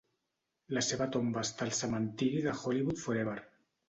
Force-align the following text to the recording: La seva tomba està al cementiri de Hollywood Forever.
La 0.77 0.81
seva 0.85 1.07
tomba 1.15 1.43
està 1.47 1.63
al 1.67 1.73
cementiri 1.79 2.41
de 2.47 2.55
Hollywood 2.63 3.01
Forever. 3.03 3.37